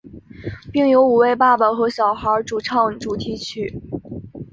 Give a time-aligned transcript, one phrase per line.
[0.71, 3.79] 并由五位爸爸和小孩主唱主题曲。